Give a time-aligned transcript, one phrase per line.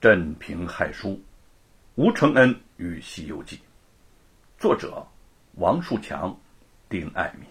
[0.00, 1.20] 镇平害书，
[1.96, 3.56] 吴承恩与《西游记》，
[4.56, 5.04] 作者
[5.54, 6.38] 王树强、
[6.88, 7.48] 丁爱民。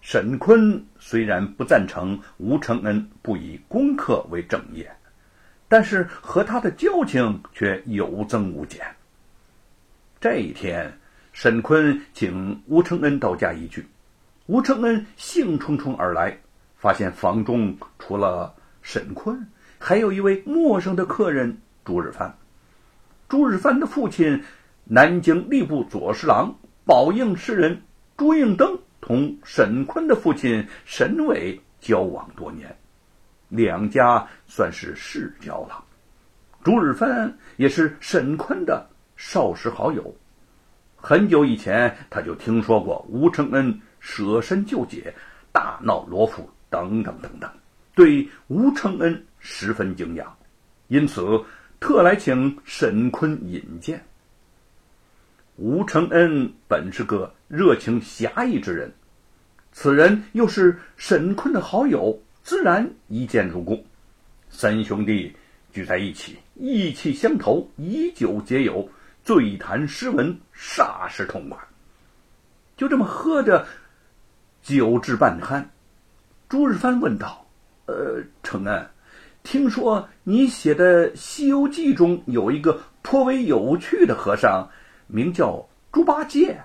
[0.00, 4.88] 沈坤虽然不赞成吴承恩不以功课为正业，
[5.66, 8.86] 但是和他的交情却有增无减。
[10.20, 10.96] 这一天，
[11.32, 13.84] 沈坤请吴承恩到家一聚，
[14.46, 16.38] 吴承恩兴冲冲而来，
[16.76, 19.46] 发现房中除了沈坤，
[19.78, 22.36] 还有一位陌生的客人朱日藩。
[23.28, 24.42] 朱日藩的父亲，
[24.84, 26.54] 南京吏部左侍郎、
[26.84, 27.82] 宝应诗人
[28.16, 28.78] 朱应登。
[29.02, 32.76] 同沈坤的父亲沈伟交往多年，
[33.48, 35.82] 两家算是世交了。
[36.62, 40.14] 朱日藩也是沈坤的少时好友，
[40.96, 45.14] 很久以前他就听说过吴承恩舍身救姐、
[45.50, 47.50] 大闹罗浮等等等等，
[47.94, 50.36] 对吴承恩十分敬仰，
[50.88, 51.44] 因此
[51.78, 54.04] 特来请沈坤引荐。
[55.56, 58.92] 吴承恩本是个热情侠义之人，
[59.72, 63.84] 此人又是沈坤的好友，自然一见如故。
[64.48, 65.36] 三兄弟
[65.72, 68.88] 聚在一起，意气相投，以酒解友，
[69.22, 71.58] 醉谈诗文，煞是痛快。
[72.76, 73.66] 就这么喝着，
[74.62, 75.64] 酒至半酣，
[76.48, 77.39] 朱日藩问道
[77.90, 78.86] ：“呃，承恩，
[79.42, 84.68] 听说你写的《西游记》中有一个颇为有趣的和尚。”
[85.12, 86.56] 名叫猪八戒，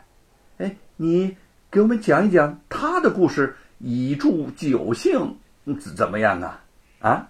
[0.59, 1.35] 哎，你
[1.71, 6.61] 给我们讲一讲他的故事，以助酒兴，怎怎么样啊？
[6.99, 7.27] 啊？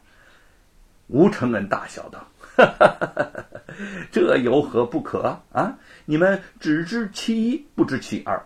[1.08, 2.28] 吴承恩大笑道
[4.12, 5.78] ：“这有何不可啊？
[6.04, 8.46] 你们只知其一，不知其二。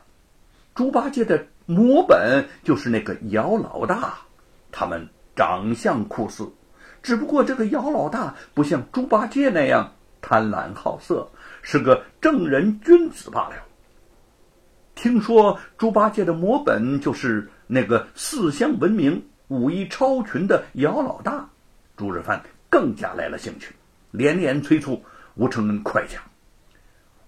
[0.76, 4.20] 猪八戒的模本就是那个姚老大，
[4.72, 6.52] 他们长相酷似，
[7.02, 11.30] 只不过这个姚老大不像猪八戒那样贪婪好色。”
[11.64, 13.56] 是个正人君子罢了。
[14.96, 21.50] 听说猪八戒的摹本就是那个四乡闻名、武艺超群的姚老大，
[21.96, 23.74] 朱日藩更加来了兴趣，
[24.12, 25.02] 连连催促
[25.36, 26.22] 吴承恩快讲。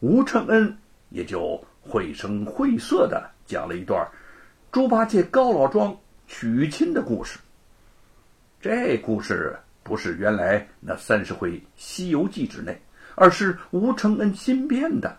[0.02, 0.78] 吴承恩
[1.10, 4.06] 也就绘声绘色的讲了一段
[4.70, 5.96] 猪八戒高老庄
[6.28, 7.40] 娶亲的故事。
[8.62, 12.80] 这故事不是原来那三十回《西游记》之内。
[13.14, 15.16] 而是吴承恩新编的，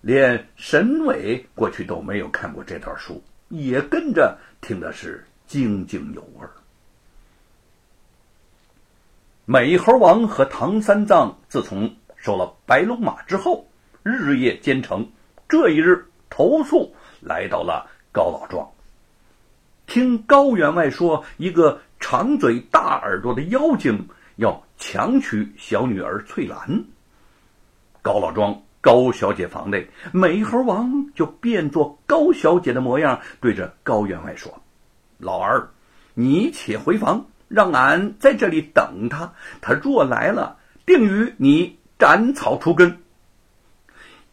[0.00, 6.46] 连沈伟过去都没有看过这段书，也跟着听的是津津有味。
[9.44, 13.66] 美猴王和唐三藏自从收了白龙马之后，
[14.04, 15.06] 日夜兼程。
[15.48, 18.66] 这一日，投宿来到了高老庄，
[19.86, 24.06] 听高员外说，一个长嘴大耳朵的妖精
[24.36, 26.84] 要强娶小女儿翠兰。
[28.02, 34.52] 高老庄高小姐房内，美猴王就变作高小姐的模样，对着高员外说
[35.16, 35.70] ：“老儿，
[36.12, 39.32] 你且回房，让俺在这里等他。
[39.62, 42.98] 他若来了，定与你斩草除根。”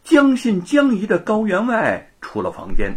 [0.04, 2.94] 将信将疑的高员外出了房间，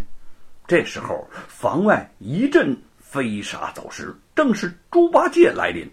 [0.68, 2.78] 这时候房外一阵
[3.08, 5.90] 飞沙走石，正是猪八戒来临。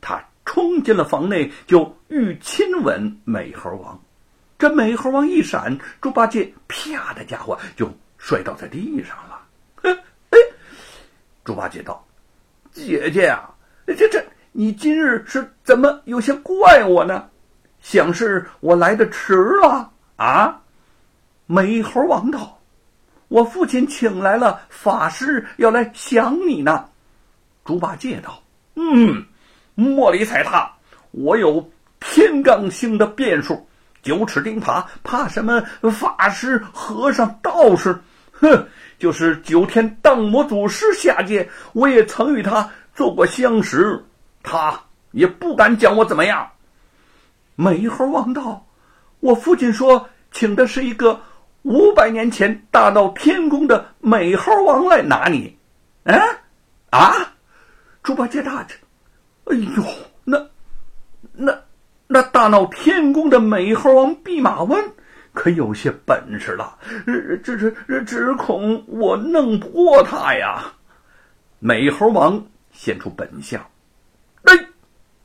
[0.00, 4.00] 他冲进了房内，就欲亲吻美猴王。
[4.58, 9.40] 这美猴王一闪，猪八戒啪的家伙就摔倒在地上了。
[9.82, 10.38] 哎，
[11.44, 12.04] 猪八戒道
[12.72, 13.48] ：“姐姐啊，
[13.86, 17.28] 这这你今日是怎么有些怪我呢？
[17.80, 20.60] 想是我来的迟了啊？”
[21.46, 22.58] 美猴王道
[23.28, 26.84] ：“我父亲请来了法师，要来想你呢。”
[27.64, 28.42] 猪八戒道
[28.76, 29.24] ：“嗯，
[29.74, 30.70] 莫理睬他，
[31.12, 31.68] 我有
[32.00, 33.66] 天罡星的变数。”
[34.02, 37.98] 九齿钉耙，怕什么法师、和尚、道士？
[38.32, 38.68] 哼，
[38.98, 44.04] 就是九天荡魔祖师下界，我也曾与他做过相识，
[44.42, 44.78] 他
[45.12, 46.46] 也不敢将我怎么样。
[47.56, 48.66] 美猴王道
[49.20, 51.18] ：“我父亲说，请的是一个
[51.64, 55.58] 五百年前大闹天宫的美猴王来拿你。”
[56.04, 56.18] 嗯，
[56.90, 57.34] 啊，
[58.02, 58.78] 猪八戒大吃，
[59.44, 59.82] 哎呦，
[60.24, 60.46] 那，
[61.32, 61.60] 那。
[62.06, 64.92] 那大闹天宫的美猴王弼马温
[65.32, 66.78] 可有些本事了，
[67.42, 70.74] 这这这只恐我弄不过他呀！
[71.60, 73.58] 美猴王现出本相，
[74.42, 74.52] 哎，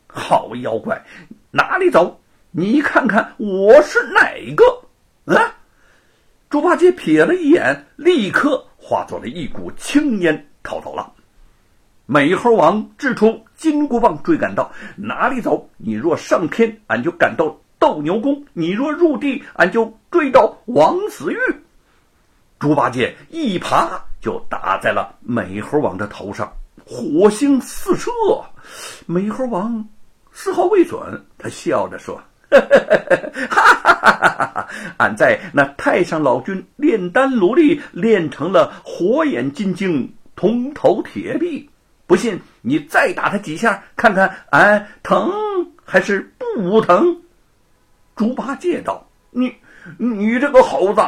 [0.08, 1.06] 好妖怪，
[1.52, 2.22] 哪里走？
[2.52, 4.22] 你看看我是哪
[4.56, 4.64] 个？
[6.50, 11.14] 猪八戒瞥了一眼，立刻化作了一股青烟逃走了。
[12.08, 15.70] 美猴王掷出金箍棒追赶道：“哪里走？
[15.78, 21.38] 你若上天，俺就赶到斗牛宫；你若入地，俺就追到王子玉。”
[22.58, 26.52] 猪八戒一爬就打在了美猴王的头上，
[26.84, 28.10] 火星四射。
[29.06, 29.88] 美猴王
[30.32, 30.98] 丝毫未损，
[31.38, 32.20] 他笑着说
[32.50, 33.59] ：“哈哈哈哈哈！
[35.00, 41.70] 俺在那太上老君炼丹炉里炼成了火眼金睛、铜头铁臂。”
[42.06, 45.32] 不信，你再打他几下，看看俺疼
[45.86, 47.22] 还是不疼？
[48.16, 49.54] 猪八戒道：“你，
[50.00, 51.02] 你这个猴子，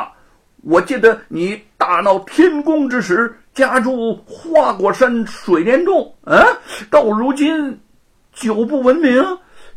[0.62, 6.46] 我记得你大闹天宫之时，家住花果山水帘洞，啊，
[6.92, 7.82] 到如今
[8.32, 9.26] 久不闻名，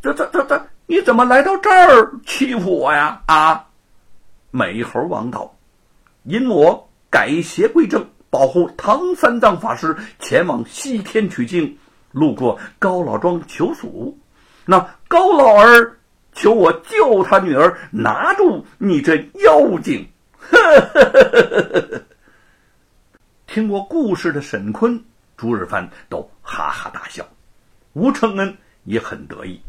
[0.03, 3.64] 这、这、这、这，你怎么来到这儿欺负我呀？”啊，
[4.57, 5.53] 美猴王道
[6.23, 11.77] ：“因我改邪归正。”保护唐三藏法师前往西天取经，
[12.13, 14.17] 路过高老庄求蜀，
[14.65, 14.79] 那
[15.09, 15.99] 高老儿
[16.33, 20.09] 求我救他女儿，拿住你这妖精。
[23.47, 25.05] 听过故事的沈坤、
[25.37, 27.25] 朱日藩都哈哈大笑，
[27.93, 29.61] 吴承恩也很得意。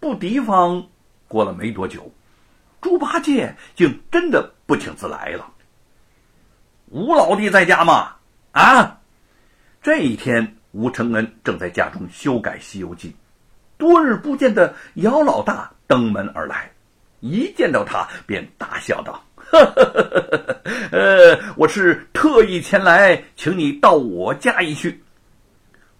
[0.00, 0.86] 不提防，
[1.26, 2.10] 过了没多久，
[2.80, 5.46] 猪八戒竟真的不请自来了。
[6.86, 8.12] 吴老弟在家吗？
[8.52, 8.98] 啊！
[9.82, 13.10] 这一天，吴承恩正在家中修改《西游记》，
[13.76, 16.70] 多日不见的姚老大登门而来，
[17.20, 20.60] 一见到他便大笑道：“呵呵呵呵
[20.90, 25.02] 呃，我是特意前来请你到我家一叙。”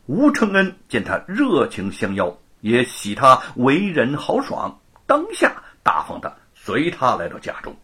[0.07, 6.35] 吴承恩见他热情相邀，也喜他为人豪爽，当下大方的
[6.69, 7.75] 随他来到家中。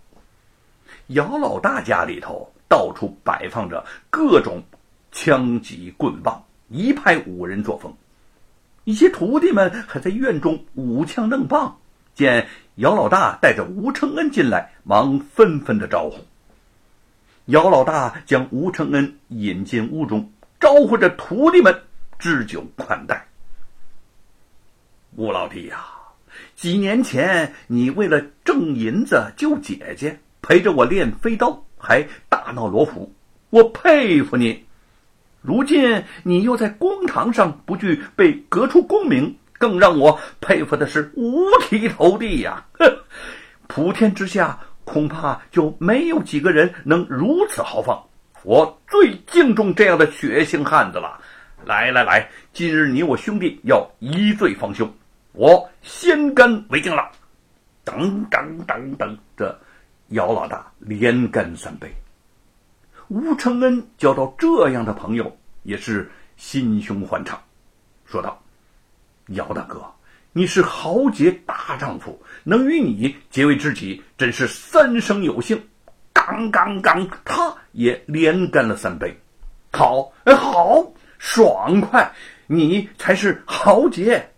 [1.06, 2.50] 姚老大家里头。
[2.66, 4.64] 到处摆放着各种
[5.12, 7.94] 枪戟棍棒，一派武人作风。
[8.82, 11.78] 一些徒弟们还在院中舞枪弄棒，
[12.16, 16.16] 见姚老大带着吴承恩进来，忙纷纷的招呼。
[17.44, 21.82] 姚老大将吴承恩引进屋中，招呼着徒弟们
[22.18, 23.28] 置酒款待。
[25.14, 25.84] 吴老弟呀，
[26.64, 31.62] 几年前你为了挣银子救姐姐，陪着我练飞刀。
[31.76, 33.12] 还大闹罗浮，
[33.50, 34.64] 我佩服你。
[35.42, 42.64] 如今你又在公堂上不惧被革除功名，更让我佩服的是五体投地呀！
[42.78, 42.90] 哼，
[43.68, 48.02] 普天之下恐怕就没有几个人能如此豪放。
[48.42, 51.20] 我最敬重这样的血性汉子了。
[51.66, 54.90] 来来来，今日你我兄弟要一醉方休，
[55.34, 57.10] 我先干为敬了。
[57.84, 59.60] 等等等等，这。
[60.08, 61.90] 姚老大连干三杯，
[63.08, 67.42] 吴承恩交到这样的朋友也是心胸欢畅，
[68.04, 68.40] 说道
[69.34, 69.82] ：“姚大哥，
[70.34, 75.60] 你是豪杰大丈夫，能与你结为知己，真是三生有幸。”
[76.12, 79.18] 刚刚刚，他也连干了三杯，
[79.72, 80.86] 好，好，
[81.18, 82.12] 爽快，
[82.46, 84.30] 你才是豪杰，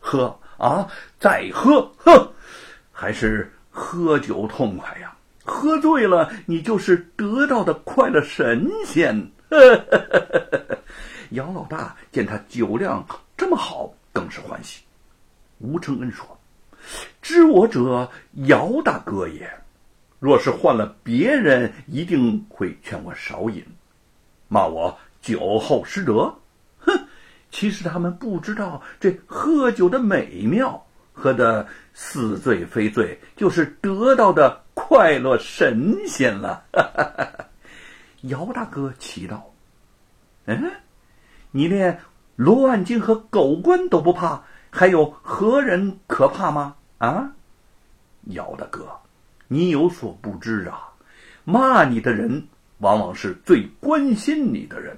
[0.00, 2.32] 喝啊，再喝，哼，
[2.90, 3.52] 还是。
[3.72, 9.30] 喝酒痛快呀，喝醉了你就是得到的快乐神仙。
[11.30, 13.06] 姚老大见他酒量
[13.36, 14.82] 这么好，更是欢喜。
[15.58, 16.26] 吴承恩说
[17.22, 18.10] ：“知我者，
[18.48, 19.48] 姚大哥也。
[20.18, 23.64] 若是换了别人，一定会劝我少饮，
[24.48, 26.34] 骂我酒后失德。
[27.50, 36.64] 其实他们不知道这喝酒的美妙。”喝的似醉非醉，就是得到的快乐神仙了。
[38.22, 39.52] 姚大哥奇道
[40.46, 40.70] ：“嗯，
[41.50, 42.00] 你连
[42.36, 47.30] 罗万金和狗官都不怕，还有何人可怕吗？”啊，
[48.28, 48.88] 姚大哥，
[49.46, 50.88] 你有所不知啊，
[51.44, 54.96] 骂你的人往往是最关心你的人。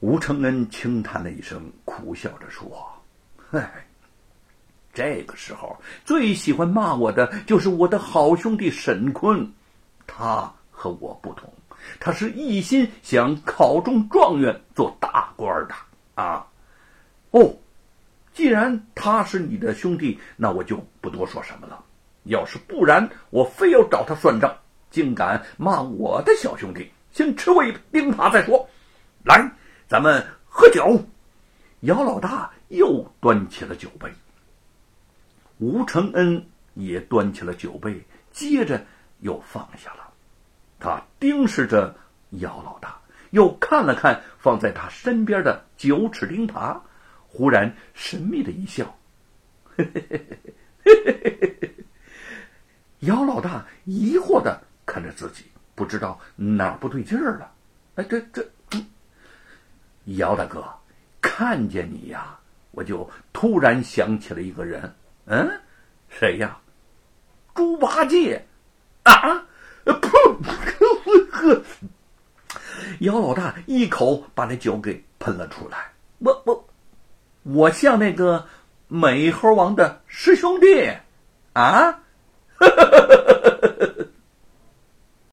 [0.00, 2.86] 吴承恩轻叹了一声，苦笑着说
[3.52, 3.70] ：“唉。
[4.92, 9.48] ”这个时候，最喜欢骂我的就是我的好兄弟沈坤，
[10.04, 11.48] 他和我不同，
[12.00, 15.74] 他是一心想考中状元做大官的
[16.16, 16.44] 啊。
[17.30, 17.54] 哦，
[18.34, 21.84] 既然他是你的兄弟，那我就不多说什么了。
[22.24, 24.52] 要是不然，我非要找他算账，
[24.90, 28.68] 竟敢骂我的小兄弟，先吃我一钉耙再说。
[29.24, 29.48] 来，
[29.90, 31.02] 咱们喝酒。
[31.80, 34.08] 姚老大又端起了酒杯。
[35.58, 38.86] 吴承恩也端起了酒杯，接着
[39.18, 40.12] 又放下了。
[40.78, 41.92] 他盯视着
[42.38, 46.80] 姚老大，又看了看放在他身边的九齿钉耙，
[47.26, 48.96] 忽然神秘的一笑
[49.76, 50.22] ：“嘿嘿嘿
[50.84, 51.74] 嘿嘿嘿嘿。”
[53.00, 57.52] 姚老大疑惑的看着自己，不知道哪儿不对劲儿了。
[57.96, 58.48] 哎，这这，
[60.04, 60.64] 姚大哥，
[61.20, 62.38] 看见你呀，
[62.72, 64.94] 我就突然想起了一个人。
[65.26, 65.50] 嗯，
[66.08, 66.58] 谁呀？
[67.54, 68.42] 猪八戒
[69.02, 69.44] 啊！
[69.84, 70.38] 噗！
[71.30, 71.62] 呵，
[73.00, 75.92] 姚老大一口把那酒给喷了出来。
[76.18, 76.68] 我我
[77.42, 78.46] 我像那个
[78.88, 80.88] 美猴王的师兄弟
[81.52, 81.92] 啊！
[82.56, 83.49] 哈哈哈哈哈！